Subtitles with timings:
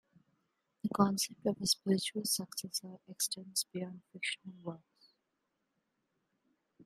[0.81, 5.13] The concept of a "spiritual successor" extends beyond fictional works.